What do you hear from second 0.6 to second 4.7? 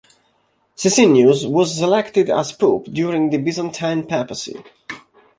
Sisinnius was selected as pope during the Byzantine Papacy.